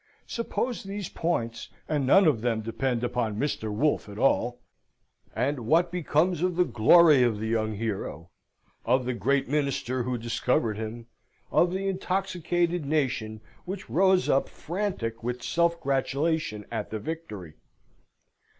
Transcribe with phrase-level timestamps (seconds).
[0.25, 3.71] Suppose these points and none of them depend upon Mr.
[3.71, 4.59] Wolfe at all
[5.35, 8.31] and what becomes of the glory of the young hero,
[8.83, 11.05] of the great minister who discovered him,
[11.51, 17.53] of the intoxicated nation which rose up frantic with self gratulation at the victory?